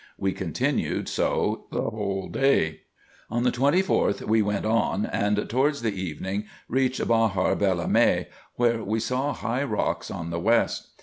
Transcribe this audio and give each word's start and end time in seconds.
We 0.17 0.31
continued 0.33 1.07
so 1.07 1.65
the 1.71 1.83
whole 1.83 2.27
day. 2.27 2.79
On 3.29 3.43
the 3.43 3.51
24th 3.51 4.23
we 4.23 4.41
went 4.41 4.65
on, 4.65 5.05
and 5.05 5.47
towards 5.47 5.83
the 5.83 5.93
evening 5.93 6.45
reached 6.67 7.07
Bahar 7.07 7.55
Bela 7.55 7.87
Me, 7.87 8.25
where 8.55 8.83
we 8.83 8.99
saw 8.99 9.31
high 9.31 9.61
rocks 9.63 10.09
on 10.09 10.31
the 10.31 10.39
west. 10.39 10.89